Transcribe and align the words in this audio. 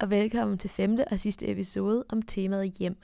Og 0.00 0.10
velkommen 0.10 0.58
til 0.58 0.70
femte 0.70 1.04
og 1.08 1.20
sidste 1.20 1.50
episode 1.50 2.04
om 2.08 2.22
temaet 2.22 2.72
hjem. 2.72 2.96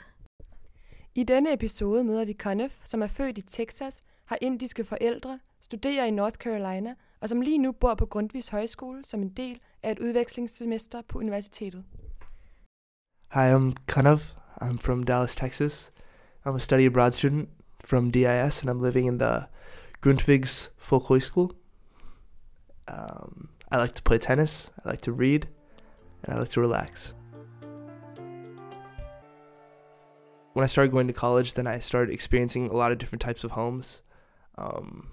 I 1.14 1.22
denne 1.22 1.52
episode 1.52 2.04
møder 2.04 2.24
vi 2.24 2.32
Conniff, 2.32 2.74
som 2.84 3.02
er 3.02 3.06
født 3.06 3.38
i 3.38 3.42
Texas, 3.42 4.00
har 4.24 4.38
indiske 4.41 4.84
forældre, 4.84 5.38
studerer 5.60 6.05
i 6.05 6.10
North 6.10 6.36
Carolina 6.36 6.95
og 7.20 7.28
som 7.28 7.41
lige 7.41 7.59
nu 7.59 7.73
bor 7.73 7.95
på 7.95 8.06
Grundtvigs 8.06 8.48
Højskole 8.48 9.05
som 9.05 9.23
en 9.23 9.28
del 9.28 9.60
af 9.82 9.91
et 9.91 9.98
udvekslingssemester 9.98 11.02
på 11.09 11.18
universitetet. 11.18 11.84
Hi, 13.34 13.54
I'm 13.54 13.74
Kanav. 13.88 14.18
I'm 14.62 14.79
from 14.79 15.04
Dallas, 15.04 15.37
Texas. 15.37 15.93
I'm 16.46 16.54
a 16.54 16.59
study 16.59 16.87
abroad 16.87 17.12
student 17.12 17.48
from 17.84 18.10
DIS, 18.10 18.62
and 18.62 18.70
I'm 18.70 18.82
living 18.84 19.06
in 19.06 19.18
the 19.18 19.43
Grundtvigs 20.01 20.70
Folkhögskola. 20.79 21.48
Um, 22.88 23.48
I 23.73 23.77
like 23.77 23.95
to 23.95 24.02
play 24.04 24.18
tennis. 24.18 24.73
I 24.84 24.88
like 24.90 25.02
to 25.02 25.12
read, 25.12 25.40
and 26.24 26.34
I 26.34 26.38
like 26.38 26.48
to 26.50 26.60
relax. 26.60 27.14
When 30.52 30.64
I 30.64 30.66
started 30.66 30.92
going 30.92 31.06
to 31.06 31.12
college, 31.12 31.54
then 31.54 31.66
I 31.66 31.78
started 31.78 32.12
experiencing 32.12 32.68
a 32.68 32.74
lot 32.74 32.92
of 32.92 32.98
different 32.98 33.22
types 33.22 33.42
of 33.42 33.52
homes. 33.52 34.02
Um, 34.58 35.10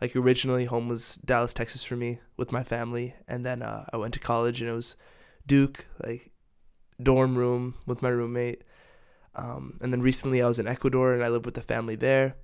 like 0.00 0.16
originally, 0.16 0.64
home 0.64 0.88
was 0.88 1.16
Dallas, 1.24 1.54
Texas 1.54 1.84
for 1.84 1.96
me 1.96 2.20
with 2.36 2.50
my 2.50 2.64
family, 2.64 3.14
and 3.28 3.44
then 3.44 3.62
uh, 3.62 3.84
I 3.92 3.98
went 3.98 4.14
to 4.14 4.20
college, 4.20 4.60
and 4.60 4.70
it 4.70 4.74
was 4.74 4.96
Duke, 5.46 5.86
like 6.02 6.32
dorm 7.00 7.36
room 7.36 7.74
with 7.86 8.02
my 8.02 8.08
roommate. 8.08 8.62
Um, 9.34 9.78
and 9.80 9.92
then 9.92 10.02
recently, 10.02 10.42
I 10.42 10.48
was 10.48 10.58
in 10.58 10.66
Ecuador, 10.66 11.14
and 11.14 11.22
I 11.22 11.28
lived 11.28 11.44
with 11.44 11.54
the 11.54 11.60
family 11.60 11.94
there, 11.94 12.36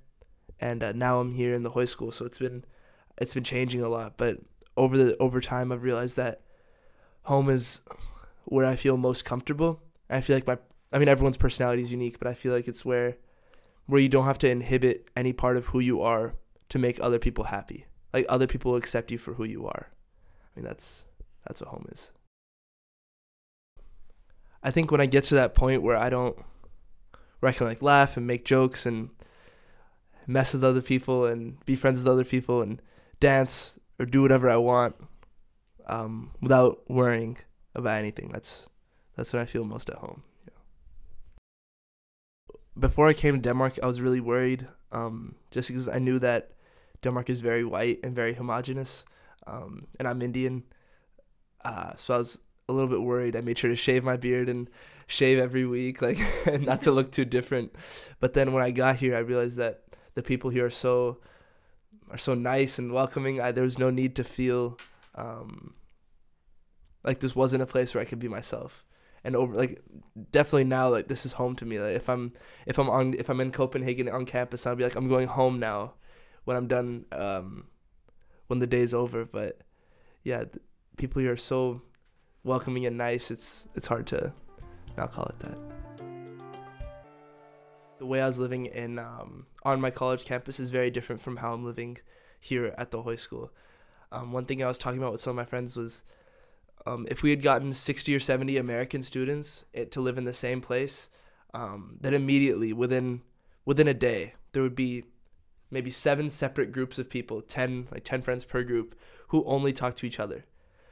and 0.59 0.83
uh, 0.83 0.91
now 0.93 1.19
I'm 1.19 1.33
here 1.33 1.53
in 1.53 1.63
the 1.63 1.71
Hoy 1.71 1.85
School. 1.85 2.11
So 2.11 2.25
it's 2.25 2.37
been 2.37 2.63
it's 3.17 3.33
been 3.33 3.43
changing 3.43 3.81
a 3.81 3.89
lot, 3.89 4.13
but 4.15 4.37
over 4.77 4.95
the 4.95 5.17
over 5.17 5.41
time, 5.41 5.71
I've 5.71 5.83
realized 5.83 6.15
that 6.17 6.41
home 7.29 7.47
is 7.47 7.81
where 8.45 8.65
I 8.65 8.75
feel 8.75 8.97
most 8.97 9.23
comfortable. 9.23 9.81
I 10.09 10.19
feel 10.21 10.35
like 10.35 10.47
my 10.47 10.57
I 10.91 10.97
mean 10.97 11.07
everyone's 11.07 11.37
personality 11.37 11.83
is 11.83 11.91
unique, 11.91 12.17
but 12.17 12.27
I 12.27 12.33
feel 12.33 12.53
like 12.53 12.67
it's 12.67 12.83
where 12.83 13.17
where 13.85 14.01
you 14.01 14.09
don't 14.09 14.25
have 14.25 14.39
to 14.39 14.49
inhibit 14.49 15.07
any 15.15 15.31
part 15.31 15.55
of 15.55 15.67
who 15.67 15.79
you 15.79 16.01
are 16.01 16.33
to 16.69 16.79
make 16.79 16.99
other 16.99 17.19
people 17.19 17.45
happy. 17.45 17.85
Like 18.13 18.25
other 18.27 18.47
people 18.47 18.75
accept 18.75 19.11
you 19.11 19.19
for 19.19 19.35
who 19.35 19.43
you 19.43 19.67
are. 19.67 19.91
I 19.91 20.59
mean 20.59 20.65
that's 20.65 21.03
that's 21.47 21.61
what 21.61 21.69
home 21.69 21.87
is. 21.91 22.11
I 24.63 24.71
think 24.71 24.91
when 24.91 24.99
I 24.99 25.05
get 25.05 25.23
to 25.25 25.35
that 25.35 25.53
point 25.53 25.83
where 25.83 25.97
I 25.97 26.09
don't 26.09 26.35
where 27.39 27.51
I 27.51 27.53
can 27.53 27.67
like 27.67 27.83
laugh 27.83 28.17
and 28.17 28.25
make 28.25 28.43
jokes 28.43 28.87
and 28.87 29.11
mess 30.25 30.53
with 30.53 30.63
other 30.63 30.81
people 30.81 31.27
and 31.27 31.63
be 31.65 31.75
friends 31.75 31.99
with 31.99 32.07
other 32.07 32.25
people 32.25 32.63
and 32.63 32.81
dance 33.19 33.79
or 33.99 34.07
do 34.07 34.23
whatever 34.23 34.49
I 34.49 34.57
want 34.57 34.95
um, 35.89 36.31
without 36.41 36.89
worrying 36.89 37.37
about 37.75 37.97
anything. 37.97 38.29
That's 38.31 38.67
that's 39.15 39.33
when 39.33 39.41
I 39.41 39.45
feel 39.45 39.65
most 39.65 39.89
at 39.89 39.97
home. 39.97 40.23
Yeah. 40.45 40.53
Before 42.77 43.07
I 43.07 43.13
came 43.13 43.35
to 43.35 43.41
Denmark, 43.41 43.79
I 43.83 43.87
was 43.87 43.99
really 43.99 44.21
worried, 44.21 44.67
um, 44.91 45.35
just 45.51 45.67
because 45.67 45.89
I 45.89 45.99
knew 45.99 46.19
that 46.19 46.51
Denmark 47.01 47.29
is 47.29 47.41
very 47.41 47.65
white 47.65 47.99
and 48.03 48.15
very 48.15 48.33
homogenous, 48.33 49.03
um, 49.47 49.87
and 49.99 50.07
I'm 50.07 50.21
Indian, 50.21 50.63
uh, 51.65 51.93
so 51.95 52.15
I 52.15 52.17
was 52.19 52.39
a 52.69 52.73
little 52.73 52.89
bit 52.89 53.01
worried. 53.01 53.35
I 53.35 53.41
made 53.41 53.57
sure 53.57 53.69
to 53.69 53.75
shave 53.75 54.03
my 54.03 54.15
beard 54.15 54.47
and 54.47 54.69
shave 55.07 55.39
every 55.39 55.65
week, 55.65 56.01
like 56.07 56.19
not 56.61 56.81
to 56.81 56.91
look 56.91 57.11
too 57.11 57.25
different. 57.25 57.75
But 58.19 58.33
then 58.33 58.53
when 58.53 58.63
I 58.63 58.71
got 58.71 58.97
here, 58.97 59.15
I 59.15 59.19
realized 59.19 59.57
that 59.57 59.83
the 60.13 60.23
people 60.23 60.49
here 60.49 60.65
are 60.67 60.69
so 60.69 61.17
are 62.11 62.17
so 62.17 62.33
nice 62.33 62.79
and 62.79 62.91
welcoming. 62.91 63.39
I, 63.41 63.51
there 63.51 63.63
was 63.63 63.77
no 63.77 63.89
need 63.89 64.15
to 64.15 64.23
feel 64.23 64.79
um, 65.15 65.73
like 67.03 67.19
this 67.19 67.35
wasn't 67.35 67.63
a 67.63 67.67
place 67.67 67.93
where 67.93 68.01
I 68.01 68.05
could 68.05 68.19
be 68.19 68.27
myself. 68.27 68.85
And 69.23 69.35
over 69.35 69.55
like 69.55 69.81
definitely 70.31 70.63
now 70.63 70.89
like 70.89 71.07
this 71.07 71.25
is 71.25 71.33
home 71.33 71.55
to 71.57 71.65
me. 71.65 71.79
Like 71.79 71.95
if 71.95 72.09
I'm 72.09 72.33
if 72.65 72.77
I'm 72.77 72.89
on 72.89 73.13
if 73.15 73.29
I'm 73.29 73.41
in 73.41 73.51
Copenhagen 73.51 74.07
on 74.09 74.25
campus, 74.25 74.65
I'll 74.65 74.75
be 74.75 74.83
like 74.83 74.95
I'm 74.95 75.09
going 75.09 75.27
home 75.27 75.59
now 75.59 75.93
when 76.45 76.55
I'm 76.55 76.67
done 76.67 77.05
um, 77.11 77.67
when 78.47 78.59
the 78.59 78.67
day's 78.67 78.93
over. 78.93 79.25
But 79.25 79.59
yeah, 80.23 80.39
th- 80.39 80.63
people 80.97 81.21
here 81.21 81.33
are 81.33 81.37
so 81.37 81.81
welcoming 82.43 82.85
and 82.85 82.97
nice. 82.97 83.29
It's 83.29 83.67
it's 83.75 83.87
hard 83.87 84.07
to 84.07 84.31
not 84.97 85.11
call 85.11 85.25
it 85.25 85.39
that. 85.39 85.57
The 87.97 88.05
way 88.05 88.21
I 88.21 88.27
was 88.27 88.39
living 88.39 88.67
in 88.67 88.97
um, 88.97 89.47
on 89.63 89.81
my 89.81 89.89
college 89.89 90.23
campus 90.23 90.59
is 90.59 90.69
very 90.69 90.89
different 90.89 91.21
from 91.21 91.37
how 91.37 91.53
I'm 91.53 91.65
living 91.65 91.97
here 92.39 92.73
at 92.77 92.91
the 92.91 93.01
Hoy 93.01 93.17
School. 93.17 93.51
Um, 94.11 94.31
one 94.31 94.45
thing 94.45 94.63
I 94.63 94.67
was 94.67 94.79
talking 94.79 94.99
about 94.99 95.11
with 95.11 95.21
some 95.21 95.31
of 95.31 95.35
my 95.35 95.45
friends 95.45 95.75
was 95.75 96.03
um, 96.89 97.05
if 97.09 97.21
we 97.21 97.29
had 97.29 97.41
gotten 97.41 97.73
60 97.73 98.15
or 98.15 98.19
70 98.19 98.57
American 98.57 99.03
students 99.03 99.65
it, 99.73 99.91
to 99.91 100.01
live 100.01 100.17
in 100.17 100.25
the 100.25 100.33
same 100.33 100.61
place, 100.61 101.09
um, 101.53 101.97
then 102.01 102.13
immediately 102.13 102.73
within 102.73 103.21
within 103.65 103.87
a 103.87 103.93
day 103.93 104.33
there 104.51 104.63
would 104.63 104.75
be 104.75 105.03
maybe 105.69 105.91
seven 105.91 106.29
separate 106.29 106.71
groups 106.71 106.97
of 106.97 107.09
people, 107.09 107.41
10 107.41 107.89
like 107.91 108.03
10 108.03 108.21
friends 108.21 108.45
per 108.45 108.63
group 108.63 108.95
who 109.27 109.43
only 109.45 109.71
talk 109.71 109.95
to 109.95 110.05
each 110.05 110.19
other. 110.19 110.45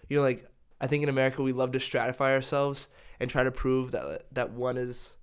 You 0.08 0.18
know, 0.18 0.24
like 0.24 0.48
I 0.80 0.88
think 0.88 1.04
in 1.04 1.10
America 1.10 1.42
we 1.42 1.54
love 1.54 1.72
to 1.72 1.80
stratify 1.80 2.34
ourselves 2.34 2.88
and 3.20 3.30
try 3.30 3.44
to 3.44 3.52
prove 3.52 3.92
that 3.92 4.28
that 4.32 4.52
one 4.52 4.78
is 4.78 5.18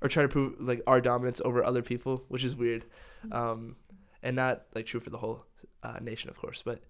or 0.00 0.08
try 0.08 0.22
to 0.22 0.28
prove 0.28 0.60
like 0.60 0.82
our 0.86 1.00
dominance 1.00 1.40
over 1.44 1.64
other 1.64 1.82
people, 1.82 2.24
which 2.28 2.44
is 2.44 2.54
weird, 2.54 2.84
um, 3.32 3.76
and 4.22 4.36
not 4.36 4.66
like 4.74 4.86
true 4.86 5.00
for 5.00 5.10
the 5.10 5.18
whole 5.18 5.44
uh, 5.82 5.98
nation, 6.00 6.30
of 6.30 6.38
course. 6.38 6.62
But 6.62 6.80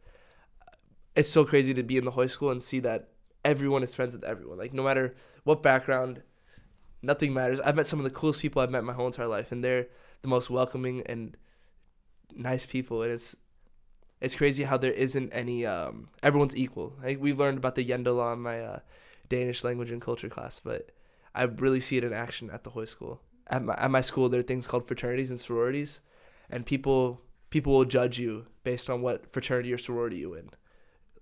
it's 1.16 1.30
so 1.30 1.44
crazy 1.44 1.72
to 1.74 1.82
be 1.82 1.96
in 1.96 2.04
the 2.04 2.10
high 2.10 2.26
school 2.26 2.50
and 2.50 2.62
see 2.62 2.80
that 2.80 3.10
everyone 3.44 3.82
is 3.82 3.94
friends 3.94 4.14
with 4.14 4.24
everyone. 4.24 4.58
Like 4.58 4.72
no 4.72 4.82
matter 4.82 5.14
what 5.44 5.62
background, 5.62 6.22
nothing 7.02 7.34
matters. 7.34 7.60
I've 7.60 7.76
met 7.76 7.86
some 7.86 7.98
of 7.98 8.04
the 8.04 8.10
coolest 8.10 8.40
people 8.40 8.62
I've 8.62 8.70
met 8.70 8.84
my 8.84 8.92
whole 8.92 9.06
entire 9.06 9.28
life, 9.28 9.52
and 9.52 9.62
they're 9.62 9.88
the 10.22 10.28
most 10.28 10.50
welcoming 10.50 11.02
and 11.06 11.36
nice 12.34 12.66
people. 12.66 13.02
And 13.02 13.12
it's 13.12 13.36
it's 14.20 14.36
crazy 14.36 14.64
how 14.64 14.76
there 14.76 14.92
isn't 14.92 15.30
any. 15.32 15.66
Um, 15.66 16.08
everyone's 16.22 16.56
equal. 16.56 16.94
Like 17.02 17.20
we 17.20 17.32
learned 17.32 17.58
about 17.58 17.74
the 17.74 17.84
Yendel 17.84 18.20
on 18.20 18.40
my 18.40 18.60
uh, 18.60 18.78
Danish 19.28 19.62
language 19.64 19.90
and 19.90 20.00
culture 20.00 20.28
class, 20.28 20.60
but 20.60 20.90
I 21.34 21.44
really 21.44 21.80
see 21.80 21.96
it 21.96 22.04
in 22.04 22.12
action 22.12 22.50
at 22.50 22.64
the 22.64 22.70
Hoy 22.70 22.86
School. 22.86 23.20
At 23.48 23.62
my 23.62 23.74
at 23.74 23.90
my 23.90 24.00
school, 24.00 24.28
there 24.28 24.40
are 24.40 24.44
things 24.44 24.66
called 24.66 24.86
fraternities 24.86 25.30
and 25.30 25.38
sororities, 25.38 26.00
and 26.48 26.64
people 26.64 27.20
people 27.50 27.72
will 27.72 27.84
judge 27.84 28.18
you 28.18 28.46
based 28.64 28.88
on 28.88 29.02
what 29.02 29.30
fraternity 29.30 29.72
or 29.72 29.78
sorority 29.78 30.16
you're 30.18 30.38
in. 30.38 30.50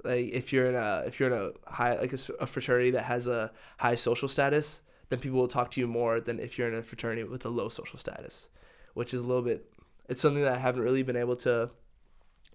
Like 0.05 0.31
if 0.33 0.53
you're 0.53 0.69
in 0.69 0.75
a 0.75 1.05
if 1.07 1.21
you're 1.21 1.33
in 1.33 1.39
a 1.39 1.71
high 1.71 1.99
like 1.99 2.13
a, 2.13 2.19
a 2.41 2.47
fraternity 2.47 2.91
that 2.93 3.05
has 3.05 3.27
a 3.27 3.53
high 3.79 3.95
social 3.95 4.29
status, 4.29 4.83
then 5.09 5.21
people 5.21 5.39
will 5.39 5.49
talk 5.49 5.71
to 5.73 5.81
you 5.81 5.87
more 5.87 6.21
than 6.21 6.41
if 6.41 6.59
you're 6.59 6.69
in 6.69 6.75
a 6.75 6.83
fraternity 6.83 7.25
with 7.25 7.45
a 7.45 7.49
low 7.49 7.69
social 7.69 7.99
status, 7.99 8.49
which 8.95 9.15
is 9.15 9.23
a 9.23 9.27
little 9.27 9.43
bit. 9.43 9.73
It's 10.09 10.21
something 10.21 10.43
that 10.43 10.53
I 10.53 10.59
haven't 10.59 10.83
really 10.83 11.03
been 11.03 11.17
able 11.17 11.37
to 11.37 11.71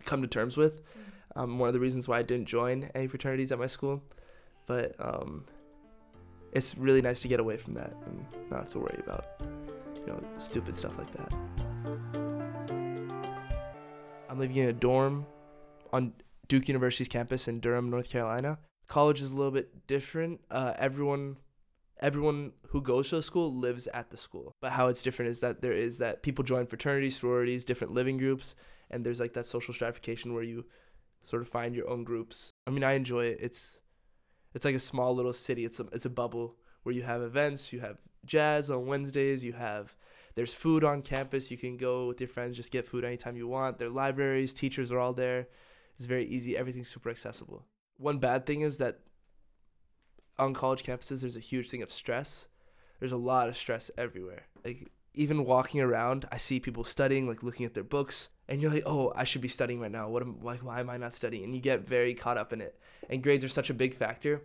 come 0.06 0.22
to 0.22 0.28
terms 0.28 0.58
with. 0.58 0.82
Um, 1.36 1.60
one 1.60 1.68
of 1.68 1.74
the 1.74 1.80
reasons 1.80 2.08
why 2.08 2.20
I 2.20 2.24
didn't 2.24 2.48
join 2.48 2.90
any 2.96 3.08
fraternities 3.08 3.52
at 3.52 3.60
my 3.60 3.68
school, 3.68 4.04
but 4.66 4.96
um, 5.00 5.46
it's 6.52 6.76
really 6.78 7.02
nice 7.02 7.22
to 7.22 7.28
get 7.28 7.40
away 7.40 7.58
from 7.58 7.76
that 7.76 7.94
and 8.06 8.26
not 8.50 8.68
to 8.70 8.80
worry 8.80 9.00
about 9.06 9.26
you 9.96 10.08
know 10.08 10.24
stupid 10.38 10.76
stuff 10.76 10.98
like 10.98 11.12
that. 11.14 11.34
I'm 14.30 14.40
living 14.40 14.58
in 14.58 14.70
a 14.70 14.74
dorm 14.74 15.26
on 15.94 16.14
Duke 16.48 16.68
University's 16.68 17.08
campus 17.08 17.48
in 17.48 17.60
Durham, 17.60 17.90
North 17.90 18.10
Carolina. 18.10 18.60
College 18.88 19.22
is 19.22 19.32
a 19.32 19.36
little 19.36 19.52
bit 19.52 19.88
different. 19.88 20.42
Uh, 20.50 20.74
everyone 20.78 21.38
everyone 22.00 22.52
who 22.68 22.82
goes 22.82 23.10
to 23.10 23.16
the 23.16 23.24
school 23.24 23.54
lives 23.54 23.88
at 23.88 24.12
the 24.12 24.18
school. 24.18 24.54
But 24.62 24.74
how 24.74 24.88
it's 24.88 25.02
different 25.02 25.32
is 25.32 25.40
that 25.40 25.62
there 25.62 25.72
is 25.72 25.98
that 25.98 26.24
people 26.24 26.44
join 26.44 26.68
fraternities, 26.68 27.18
sororities, 27.18 27.66
different 27.66 27.94
living 27.94 28.18
groups, 28.18 28.56
and 28.90 29.06
there's 29.06 29.20
like 29.20 29.34
that 29.34 29.46
social 29.46 29.74
stratification 29.74 30.34
where 30.34 30.44
you 30.44 30.66
sort 31.24 31.42
of 31.42 31.50
find 31.50 31.76
your 31.76 31.90
own 31.90 32.04
groups. 32.04 32.52
I 32.66 32.72
mean, 32.72 32.84
I 32.84 32.94
enjoy 32.94 33.26
it. 33.26 33.40
It's 33.42 33.80
it's 34.54 34.66
like 34.66 34.76
a 34.76 34.80
small 34.80 35.16
little 35.16 35.34
city. 35.34 35.66
It's 35.66 35.80
a 35.80 35.88
it's 35.92 36.06
a 36.06 36.10
bubble 36.10 36.56
where 36.84 36.96
you 36.96 37.04
have 37.04 37.22
events, 37.22 37.74
you 37.74 37.82
have 37.82 37.98
jazz 38.26 38.72
on 38.72 38.86
Wednesdays, 38.86 39.44
you 39.44 39.54
have 39.54 39.96
there's 40.36 40.54
food 40.54 40.84
on 40.84 41.02
campus. 41.02 41.50
You 41.50 41.58
can 41.58 41.78
go 41.78 42.08
with 42.08 42.22
your 42.22 42.30
friends, 42.30 42.56
just 42.56 42.72
get 42.72 42.88
food 42.88 43.04
anytime 43.04 43.36
you 43.36 43.48
want. 43.48 43.80
There 43.80 43.88
are 43.88 43.92
libraries, 43.92 44.54
teachers 44.54 44.92
are 44.92 45.00
all 45.00 45.14
there. 45.14 45.48
It's 45.98 46.06
very 46.06 46.26
easy. 46.26 46.56
Everything's 46.56 46.90
super 46.90 47.10
accessible. 47.10 47.66
One 47.98 48.20
bad 48.20 48.46
thing 48.46 48.62
is 48.62 48.78
that 48.78 49.00
on 50.38 50.54
college 50.54 50.84
campuses, 50.84 51.22
there's 51.22 51.36
a 51.36 51.42
huge 51.42 51.70
thing 51.70 51.82
of 51.82 51.92
stress. 51.92 52.48
There's 53.00 53.12
a 53.12 53.18
lot 53.18 53.50
of 53.50 53.58
stress 53.58 53.90
everywhere. 53.98 54.44
Like 54.64 54.92
even 55.14 55.46
walking 55.46 55.82
around, 55.82 56.26
I 56.32 56.38
see 56.38 56.60
people 56.60 56.84
studying, 56.84 57.28
like 57.28 57.42
looking 57.42 57.66
at 57.66 57.74
their 57.74 57.84
books, 57.84 58.30
and 58.48 58.62
you're 58.62 58.72
like, 58.72 58.84
"Oh, 58.86 59.12
I 59.16 59.24
should 59.24 59.42
be 59.42 59.48
studying 59.48 59.80
right 59.80 59.92
now. 59.92 60.10
What 60.10 60.22
am 60.22 60.40
like? 60.42 60.64
Why 60.64 60.80
am 60.80 60.90
I 60.90 60.98
not 60.98 61.14
studying?" 61.14 61.44
And 61.44 61.56
you 61.56 61.62
get 61.62 61.88
very 61.88 62.14
caught 62.14 62.38
up 62.38 62.54
in 62.54 62.62
it. 62.62 62.80
And 63.10 63.24
grades 63.24 63.44
are 63.44 63.50
such 63.50 63.70
a 63.70 63.74
big 63.74 63.96
factor. 63.96 64.44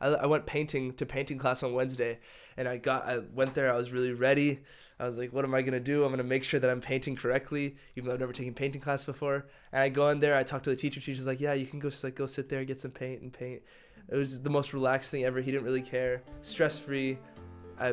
I, 0.00 0.08
I 0.08 0.26
went 0.26 0.46
painting 0.46 0.94
to 0.94 1.06
painting 1.06 1.38
class 1.38 1.62
on 1.62 1.72
Wednesday, 1.74 2.18
and 2.60 2.68
I 2.68 2.76
got 2.76 3.06
I 3.06 3.20
went 3.34 3.54
there. 3.54 3.72
I 3.72 3.76
was 3.76 3.90
really 3.90 4.12
ready. 4.12 4.60
I 4.98 5.06
was 5.06 5.16
like, 5.16 5.32
what 5.32 5.46
am 5.46 5.54
I 5.54 5.62
gonna 5.62 5.80
do? 5.80 6.04
I'm 6.04 6.10
gonna 6.10 6.22
make 6.22 6.44
sure 6.44 6.60
that 6.60 6.68
I'm 6.68 6.82
painting 6.82 7.16
correctly, 7.16 7.74
even 7.96 8.06
though 8.06 8.12
I've 8.12 8.20
never 8.20 8.34
taken 8.34 8.52
painting 8.52 8.82
class 8.82 9.02
before. 9.02 9.46
And 9.72 9.80
I 9.80 9.88
go 9.88 10.10
in 10.10 10.20
there. 10.20 10.36
I 10.36 10.42
talk 10.42 10.62
to 10.64 10.70
the 10.70 10.76
teacher. 10.76 11.00
She's 11.00 11.26
like, 11.26 11.40
yeah, 11.40 11.54
you 11.54 11.66
can 11.66 11.78
go 11.78 11.90
like 12.04 12.16
go 12.16 12.26
sit 12.26 12.50
there, 12.50 12.58
and 12.58 12.68
get 12.68 12.78
some 12.78 12.90
paint 12.90 13.22
and 13.22 13.32
paint. 13.32 13.62
It 14.10 14.16
was 14.16 14.42
the 14.42 14.50
most 14.50 14.74
relaxed 14.74 15.10
thing 15.10 15.24
ever. 15.24 15.40
He 15.40 15.50
didn't 15.50 15.64
really 15.64 15.80
care. 15.80 16.22
Stress 16.42 16.78
free. 16.78 17.16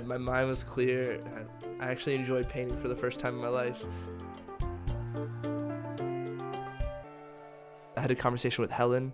my 0.04 0.18
mind 0.18 0.50
was 0.50 0.66
clear. 0.66 1.24
I, 1.80 1.86
I 1.86 1.88
actually 1.90 2.16
enjoyed 2.16 2.50
painting 2.50 2.78
for 2.81 2.90
the 2.90 2.96
first 2.96 3.22
time 3.22 3.36
in 3.36 3.42
my 3.42 3.48
life. 3.48 3.86
I 7.96 8.02
had 8.02 8.12
a 8.12 8.16
conversation 8.16 8.62
with 8.62 8.72
Helen, 8.72 9.13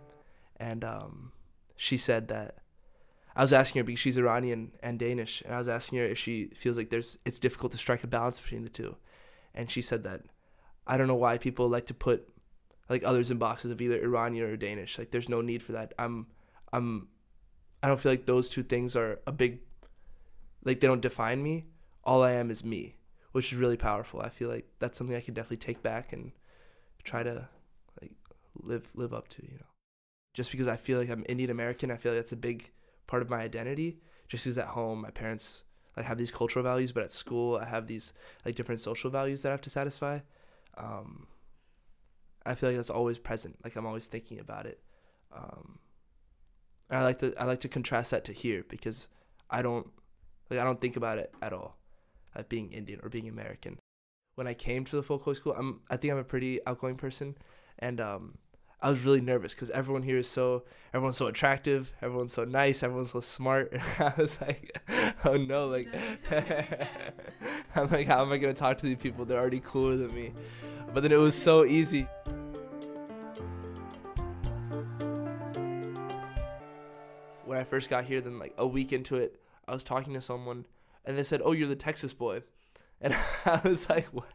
and 0.58 0.84
um, 0.84 1.32
she 1.76 1.96
said 1.96 2.28
that 2.30 2.62
I 3.36 3.42
was 3.42 3.54
asking 3.54 3.80
her 3.80 3.84
because 3.84 4.00
she's 4.00 4.18
Iranian 4.18 4.72
and 4.82 5.00
Danish, 5.00 5.42
and 5.46 5.54
I 5.54 5.58
was 5.58 5.68
asking 5.68 6.00
her 6.00 6.06
if 6.06 6.18
she 6.18 6.52
feels 6.56 6.78
like 6.78 6.90
there's 6.90 7.18
it's 7.26 7.40
difficult 7.40 7.72
to 7.72 7.78
strike 7.78 8.04
a 8.04 8.08
balance 8.08 8.40
between 8.40 8.64
the 8.64 8.70
two, 8.70 8.96
and 9.56 9.70
she 9.70 9.82
said 9.82 10.04
that 10.04 10.22
I 10.86 10.98
don't 10.98 11.08
know 11.08 11.16
why 11.16 11.38
people 11.38 11.68
like 11.68 11.86
to 11.88 11.94
put 11.94 12.30
like 12.90 13.04
others 13.04 13.32
in 13.32 13.38
boxes 13.38 13.72
of 13.72 13.82
either 13.82 14.02
Iranian 14.02 14.46
or 14.46 14.58
Danish. 14.58 14.98
Like 14.98 15.12
there's 15.12 15.30
no 15.30 15.42
need 15.42 15.64
for 15.64 15.72
that. 15.72 15.94
I'm 15.98 16.28
I'm 16.72 17.08
I 17.82 17.88
don't 17.88 18.00
feel 18.00 18.12
like 18.12 18.26
those 18.26 18.50
two 18.50 18.64
things 18.64 18.96
are 18.96 19.20
a 19.26 19.32
big 19.32 19.60
like 20.64 20.80
they 20.80 20.88
don't 20.88 21.02
define 21.02 21.42
me. 21.42 21.66
All 22.04 22.22
I 22.22 22.32
am 22.32 22.52
is 22.52 22.64
me, 22.64 22.98
which 23.32 23.52
is 23.52 23.58
really 23.58 23.78
powerful. 23.78 24.22
I 24.22 24.30
feel 24.30 24.50
like 24.50 24.68
that's 24.80 24.98
something 24.98 25.16
I 25.16 25.22
can 25.22 25.34
definitely 25.34 25.58
take 25.58 25.82
back 25.82 26.14
and 26.14 26.34
try 27.04 27.24
to 27.24 27.48
like 28.02 28.12
live 28.56 28.90
live 28.94 29.14
up 29.14 29.28
to, 29.30 29.44
you 29.44 29.58
know. 29.58 29.66
Just 30.34 30.52
because 30.52 30.68
I 30.68 30.78
feel 30.78 31.00
like 31.00 31.10
I'm 31.10 31.26
Indian 31.30 31.50
American, 31.50 31.92
I 31.92 31.98
feel 31.98 32.12
like 32.12 32.20
that's 32.20 32.32
a 32.32 32.38
big 32.38 32.72
part 33.08 33.22
of 33.22 33.30
my 33.30 33.42
identity. 33.42 34.00
Just 34.28 34.46
because 34.46 34.58
at 34.58 34.68
home, 34.68 35.02
my 35.02 35.12
parents 35.12 35.64
like 35.96 36.06
have 36.06 36.18
these 36.18 36.32
cultural 36.32 36.64
values, 36.64 36.92
but 36.92 37.04
at 37.04 37.12
school, 37.12 37.58
I 37.58 37.66
have 37.66 37.88
these 37.88 38.14
like 38.46 38.56
different 38.56 38.82
social 38.82 39.10
values 39.10 39.42
that 39.42 39.50
I 39.50 39.52
have 39.52 39.62
to 39.62 39.70
satisfy. 39.70 40.20
Um, 40.78 41.28
I 42.46 42.56
feel 42.56 42.70
like 42.70 42.78
that's 42.78 42.90
always 42.90 43.20
present. 43.20 43.58
Like 43.64 43.76
I'm 43.76 43.86
always 43.86 44.08
thinking 44.08 44.40
about 44.40 44.66
it. 44.66 44.82
Um, 45.36 45.80
I 46.90 47.02
like 47.02 47.20
to 47.20 47.34
I 47.40 47.46
like 47.46 47.62
to 47.62 47.70
contrast 47.70 48.12
that 48.12 48.24
to 48.26 48.34
here 48.34 48.66
because 48.68 49.08
I 49.50 49.62
don't 49.62 49.88
like 50.50 50.60
I 50.60 50.64
don't 50.64 50.82
think 50.82 50.96
about 50.96 51.18
it 51.18 51.34
at 51.42 51.54
all, 51.54 51.78
like 52.36 52.50
being 52.50 52.72
Indian 52.72 53.00
or 53.04 53.10
being 53.10 53.30
American. 53.30 53.80
When 54.36 54.48
I 54.48 54.54
came 54.54 54.84
to 54.86 54.96
the 54.96 55.04
folk 55.04 55.36
school, 55.36 55.56
I'm 55.58 55.82
I 55.90 55.98
think 55.98 56.12
I'm 56.12 56.20
a 56.20 56.24
pretty 56.24 56.60
outgoing 56.66 56.96
person, 56.96 57.36
and 57.80 58.02
um, 58.02 58.38
I 58.84 58.90
was 58.90 59.06
really 59.06 59.22
nervous 59.22 59.54
because 59.56 59.70
everyone 59.70 60.04
here 60.04 60.18
is 60.18 60.28
so 60.28 60.64
everyone's 60.94 61.16
so 61.16 61.28
attractive, 61.28 61.94
everyone's 62.02 62.34
so 62.34 62.44
nice, 62.44 62.84
everyone's 62.84 63.12
so 63.12 63.22
smart. 63.22 63.72
And 63.72 63.82
I 64.00 64.14
was 64.18 64.42
like, 64.42 64.78
oh 65.24 65.38
no, 65.38 65.68
like 65.68 65.88
I'm 67.76 67.90
like, 67.90 68.08
how 68.08 68.22
am 68.22 68.34
I 68.34 68.38
gonna 68.38 68.54
talk 68.54 68.80
to 68.80 68.86
these 68.86 68.98
people? 68.98 69.24
They're 69.24 69.40
already 69.40 69.62
cooler 69.62 69.96
than 69.96 70.14
me. 70.14 70.34
But 70.94 71.02
then 71.02 71.14
it 71.14 71.18
was 71.18 71.34
so 71.34 71.64
easy. 71.64 72.10
When 77.46 77.58
I 77.58 77.64
first 77.64 77.90
got 77.90 78.04
here, 78.04 78.20
then 78.20 78.38
like 78.38 78.54
a 78.58 78.68
week 78.68 78.92
into 78.92 79.16
it, 79.16 79.40
I 79.66 79.74
was 79.74 79.86
talking 79.86 80.14
to 80.14 80.22
someone 80.22 80.66
and 81.06 81.18
they 81.18 81.24
said, 81.24 81.42
"Oh, 81.42 81.54
you're 81.54 81.70
the 81.70 81.78
Texas 81.78 82.14
boy," 82.14 82.44
and 83.00 83.16
I 83.46 83.62
was 83.64 83.90
like, 83.90 84.08
"What?" 84.08 84.28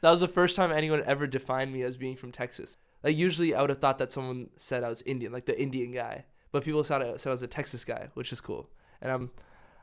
that 0.00 0.10
was 0.10 0.20
the 0.20 0.28
first 0.28 0.54
time 0.54 0.70
anyone 0.70 1.02
ever 1.04 1.26
defined 1.26 1.72
me 1.72 1.82
as 1.82 1.96
being 1.96 2.14
from 2.14 2.30
Texas. 2.30 2.76
Like 3.02 3.16
usually 3.16 3.54
I 3.54 3.60
would 3.60 3.70
have 3.70 3.78
thought 3.78 3.98
that 3.98 4.12
someone 4.12 4.50
said 4.56 4.84
I 4.84 4.88
was 4.88 5.02
Indian, 5.02 5.32
like 5.32 5.46
the 5.46 5.60
Indian 5.60 5.92
guy. 5.92 6.24
But 6.50 6.64
people 6.64 6.82
said 6.84 7.02
I, 7.02 7.16
said 7.16 7.30
I 7.30 7.32
was 7.32 7.42
a 7.42 7.46
Texas 7.46 7.84
guy, 7.84 8.08
which 8.14 8.32
is 8.32 8.40
cool. 8.40 8.70
And 9.00 9.12
I'm 9.12 9.30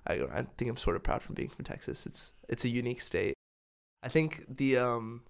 I, 0.07 0.13
I 0.13 0.45
think 0.57 0.69
I'm 0.69 0.77
sort 0.77 0.95
of 0.95 1.03
proud 1.03 1.21
from 1.21 1.35
being 1.35 1.49
from 1.49 1.65
Texas. 1.65 2.05
It's 2.05 2.33
it's 2.49 2.65
a 2.65 2.69
unique 2.69 3.01
state. 3.01 3.33
I 4.03 4.09
think 4.09 4.45
the 4.47 4.77
um 4.77 5.21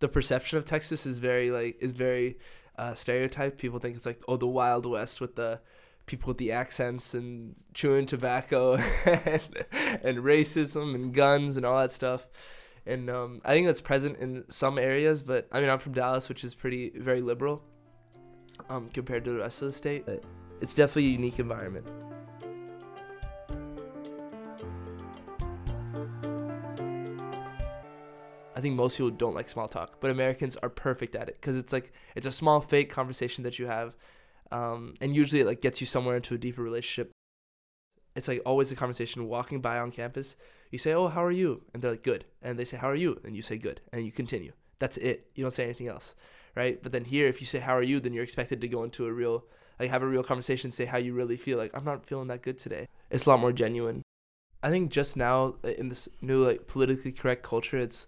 the 0.00 0.08
perception 0.08 0.58
of 0.58 0.64
Texas 0.64 1.06
is 1.06 1.18
very 1.18 1.50
like 1.50 1.76
is 1.80 1.92
very 1.92 2.38
uh, 2.76 2.94
stereotyped. 2.94 3.58
People 3.58 3.78
think 3.78 3.96
it's 3.96 4.06
like 4.06 4.22
oh 4.26 4.36
the 4.36 4.46
Wild 4.46 4.86
West 4.86 5.20
with 5.20 5.36
the 5.36 5.60
people 6.06 6.28
with 6.28 6.38
the 6.38 6.50
accents 6.50 7.14
and 7.14 7.54
chewing 7.74 8.06
tobacco 8.06 8.74
and, 9.04 9.48
and 10.02 10.18
racism 10.18 10.94
and 10.94 11.14
guns 11.14 11.56
and 11.56 11.64
all 11.64 11.78
that 11.78 11.92
stuff 11.92 12.26
and 12.86 13.08
um, 13.10 13.40
I 13.44 13.52
think 13.52 13.66
that's 13.66 13.80
present 13.80 14.18
in 14.18 14.48
some 14.50 14.78
areas. 14.78 15.22
But 15.22 15.48
I 15.52 15.60
mean, 15.60 15.70
I'm 15.70 15.78
from 15.78 15.92
Dallas, 15.92 16.28
which 16.28 16.44
is 16.44 16.54
pretty 16.54 16.90
very 16.90 17.20
liberal 17.20 17.62
um, 18.68 18.88
compared 18.88 19.24
to 19.24 19.30
the 19.30 19.38
rest 19.38 19.62
of 19.62 19.68
the 19.68 19.72
state. 19.72 20.06
But 20.06 20.24
it's 20.60 20.74
definitely 20.74 21.06
a 21.06 21.12
unique 21.12 21.38
environment. 21.38 21.86
I 28.54 28.60
think 28.60 28.76
most 28.76 28.96
people 28.96 29.10
don't 29.10 29.34
like 29.34 29.48
small 29.48 29.66
talk, 29.66 29.96
but 30.00 30.10
Americans 30.10 30.56
are 30.62 30.68
perfect 30.68 31.16
at 31.16 31.28
it 31.28 31.40
because 31.40 31.56
it's 31.56 31.72
like 31.72 31.92
it's 32.14 32.26
a 32.26 32.32
small 32.32 32.60
fake 32.60 32.90
conversation 32.90 33.42
that 33.44 33.58
you 33.58 33.66
have, 33.66 33.96
um, 34.52 34.94
and 35.00 35.16
usually 35.16 35.40
it 35.40 35.46
like 35.46 35.60
gets 35.60 35.80
you 35.80 35.86
somewhere 35.86 36.16
into 36.16 36.34
a 36.34 36.38
deeper 36.38 36.62
relationship. 36.62 37.11
It's 38.14 38.28
like 38.28 38.42
always 38.44 38.70
a 38.70 38.76
conversation 38.76 39.28
walking 39.28 39.60
by 39.60 39.78
on 39.78 39.90
campus 39.90 40.36
you 40.72 40.78
say, 40.78 40.94
"Oh, 40.94 41.08
how 41.08 41.22
are 41.22 41.30
you?" 41.30 41.62
and 41.72 41.82
they're 41.82 41.92
like, 41.92 42.02
"Good," 42.02 42.24
and 42.40 42.58
they 42.58 42.64
say, 42.64 42.78
"How 42.78 42.88
are 42.88 42.96
you?" 42.96 43.20
and 43.24 43.36
you 43.36 43.42
say, 43.42 43.58
"Good," 43.58 43.80
and 43.92 44.04
you 44.04 44.10
continue. 44.10 44.52
That's 44.80 44.96
it. 44.96 45.30
You 45.34 45.44
don't 45.44 45.52
say 45.52 45.64
anything 45.64 45.86
else, 45.86 46.14
right? 46.56 46.82
But 46.82 46.92
then 46.92 47.04
here, 47.04 47.28
if 47.28 47.40
you 47.40 47.46
say, 47.46 47.60
"How 47.60 47.76
are 47.76 47.82
you?" 47.82 48.00
then 48.00 48.14
you're 48.14 48.24
expected 48.24 48.60
to 48.62 48.68
go 48.68 48.82
into 48.82 49.06
a 49.06 49.12
real, 49.12 49.44
like, 49.78 49.90
have 49.90 50.02
a 50.02 50.06
real 50.06 50.24
conversation, 50.24 50.70
say 50.70 50.86
how 50.86 50.98
you 50.98 51.12
really 51.12 51.36
feel. 51.36 51.58
Like, 51.58 51.76
I'm 51.76 51.84
not 51.84 52.06
feeling 52.06 52.28
that 52.28 52.42
good 52.42 52.58
today. 52.58 52.88
It's 53.10 53.26
a 53.26 53.30
lot 53.30 53.40
more 53.40 53.52
genuine. 53.52 54.02
I 54.62 54.70
think 54.70 54.90
just 54.90 55.16
now 55.16 55.56
in 55.62 55.88
this 55.90 56.08
new 56.20 56.44
like 56.44 56.66
politically 56.66 57.12
correct 57.12 57.42
culture, 57.42 57.76
it's 57.76 58.06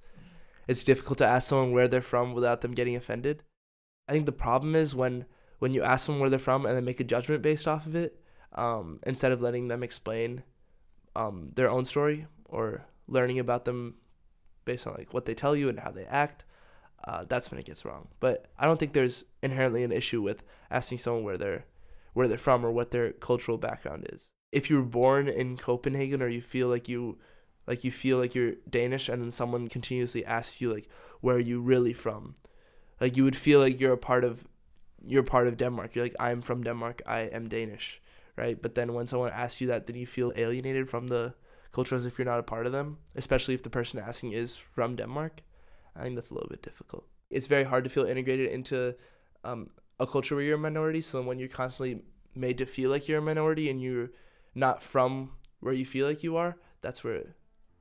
it's 0.67 0.85
difficult 0.85 1.19
to 1.19 1.27
ask 1.27 1.49
someone 1.49 1.73
where 1.73 1.89
they're 1.89 2.01
from 2.01 2.33
without 2.33 2.63
them 2.63 2.73
getting 2.73 2.97
offended. 2.97 3.43
I 4.09 4.13
think 4.13 4.25
the 4.25 4.33
problem 4.33 4.75
is 4.75 4.95
when 4.95 5.27
when 5.59 5.75
you 5.75 5.83
ask 5.83 6.07
them 6.07 6.19
where 6.19 6.31
they're 6.31 6.39
from 6.39 6.65
and 6.65 6.77
then 6.77 6.85
make 6.85 7.01
a 7.01 7.05
judgment 7.05 7.43
based 7.43 7.69
off 7.69 7.87
of 7.87 7.95
it, 7.95 8.24
um, 8.55 9.01
instead 9.05 9.33
of 9.33 9.43
letting 9.43 9.69
them 9.69 9.83
explain 9.83 10.43
um, 11.17 11.51
their 11.55 11.71
own 11.71 11.85
story 11.85 12.27
or 12.47 12.85
learning 13.09 13.39
about 13.39 13.65
them 13.65 13.97
based 14.65 14.87
on 14.87 14.95
like 14.95 15.13
what 15.13 15.27
they 15.27 15.35
tell 15.35 15.55
you 15.55 15.69
and 15.69 15.81
how 15.81 15.91
they 15.91 16.05
act, 16.05 16.45
uh, 17.07 17.25
that's 17.29 17.51
when 17.51 17.61
it 17.61 17.67
gets 17.67 17.85
wrong. 17.85 18.09
But 18.21 18.47
I 18.59 18.67
don't 18.67 18.79
think 18.79 18.93
there's 18.93 19.25
inherently 19.43 19.85
an 19.85 19.93
issue 19.93 20.23
with 20.23 20.43
asking 20.71 20.99
someone 20.99 21.25
where 21.25 21.37
they're 21.37 21.67
where 22.15 22.29
they're 22.29 22.39
from 22.39 22.65
or 22.65 22.71
what 22.71 22.93
their 22.93 23.13
cultural 23.13 23.59
background 23.59 24.07
is. 24.13 24.31
If 24.53 24.71
you 24.71 24.77
were 24.77 24.89
born 24.89 25.29
in 25.29 25.57
Copenhagen 25.57 26.23
or 26.23 26.29
you 26.29 26.41
feel 26.41 26.69
like 26.69 26.89
you 26.89 27.19
like 27.67 27.83
you 27.83 27.91
feel 27.91 28.19
like 28.19 28.35
you're 28.35 28.53
Danish 28.71 29.09
and 29.09 29.23
then 29.23 29.31
someone 29.31 29.69
continuously 29.69 30.25
asks 30.25 30.61
you 30.61 30.73
like 30.73 30.89
where 31.21 31.37
are 31.37 31.41
you 31.41 31.61
really 31.61 31.93
from? 31.93 32.35
Like 33.01 33.17
you 33.17 33.25
would 33.25 33.37
feel 33.37 33.61
like 33.61 33.81
you're 33.81 33.93
a 33.93 33.99
part 33.99 34.25
of 34.25 34.45
you're 35.07 35.23
part 35.23 35.47
of 35.47 35.57
Denmark. 35.57 35.95
You're 35.95 36.05
like 36.07 36.17
I'm 36.19 36.41
from 36.41 36.63
Denmark. 36.63 37.03
I 37.07 37.21
am 37.21 37.49
Danish, 37.49 38.01
right? 38.37 38.61
But 38.61 38.75
then 38.75 38.93
when 38.93 39.07
someone 39.07 39.31
asks 39.33 39.61
you 39.61 39.67
that 39.69 39.87
then 39.87 39.97
you 39.97 40.07
feel 40.07 40.33
alienated 40.37 40.89
from 40.89 41.09
the 41.09 41.35
culture 41.73 41.97
as 41.97 42.07
if 42.07 42.19
you're 42.19 42.25
not 42.25 42.41
a 42.41 42.45
part 42.45 42.67
of 42.67 42.73
them, 42.73 42.99
especially 43.15 43.55
if 43.55 43.63
the 43.63 43.71
person 43.71 43.99
asking 43.99 44.33
is 44.33 44.57
from 44.57 44.97
Denmark. 44.97 45.43
I 45.97 46.03
think 46.03 46.15
that's 46.15 46.31
a 46.31 46.35
little 46.35 46.49
bit 46.49 46.63
difficult. 46.63 47.07
It's 47.31 47.47
very 47.47 47.65
hard 47.65 47.85
to 47.85 47.91
feel 47.91 48.05
integrated 48.05 48.51
into 48.51 48.95
um, 49.43 49.71
a 49.99 50.07
culture 50.07 50.35
where 50.35 50.45
you're 50.45 50.57
a 50.57 50.59
minority. 50.59 51.01
So 51.01 51.23
when 51.23 51.39
you're 51.39 51.49
constantly 51.49 52.03
made 52.35 52.59
to 52.59 52.67
feel 52.67 52.91
like 52.91 53.09
you're 53.09 53.19
a 53.19 53.23
minority 53.23 53.71
and 53.71 53.81
you're 53.81 54.11
not 54.55 54.83
from 54.83 55.33
where 55.61 55.75
you 55.75 55.85
feel 55.85 56.07
like 56.07 56.23
you 56.23 56.37
are, 56.37 56.57
that's 56.81 57.03
where, 57.03 57.35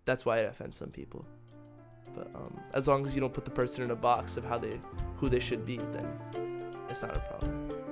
that's 0.06 0.26
why 0.26 0.40
it 0.40 0.50
offends 0.50 0.78
some 0.78 0.90
people. 0.90 1.26
But 2.16 2.28
um, 2.36 2.60
as 2.74 2.88
long 2.88 3.06
as 3.06 3.16
you 3.16 3.22
don't 3.22 3.34
put 3.34 3.46
the 3.46 3.52
person 3.52 3.84
in 3.84 3.92
a 3.92 3.96
box 3.96 4.38
of 4.38 4.46
how 4.46 4.58
they, 4.58 4.80
who 5.18 5.30
they 5.30 5.40
should 5.40 5.66
be, 5.66 5.78
then 5.78 6.08
it's 6.90 7.02
not 7.02 7.16
a 7.16 7.20
problem. 7.20 7.83